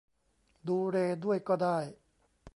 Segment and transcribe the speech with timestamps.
[0.67, 1.77] ดูเรย์ด้วยก็ได้